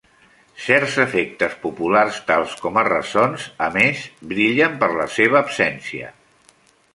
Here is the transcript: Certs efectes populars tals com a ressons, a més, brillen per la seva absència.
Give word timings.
Certs 0.67 0.93
efectes 1.01 1.51
populars 1.65 2.17
tals 2.29 2.55
com 2.63 2.79
a 2.83 2.85
ressons, 2.87 3.45
a 3.67 3.69
més, 3.77 4.01
brillen 4.33 4.81
per 4.81 4.91
la 5.03 5.07
seva 5.19 5.39
absència. 5.43 6.11